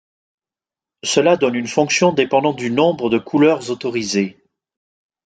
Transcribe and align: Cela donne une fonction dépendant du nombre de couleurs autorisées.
Cela 1.03 1.37
donne 1.37 1.53
une 1.53 1.67
fonction 1.67 2.11
dépendant 2.11 2.53
du 2.53 2.71
nombre 2.71 3.11
de 3.11 3.19
couleurs 3.19 3.69
autorisées. 3.69 4.43